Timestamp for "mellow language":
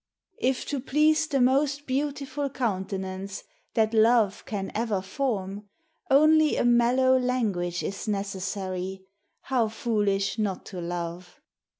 6.65-7.83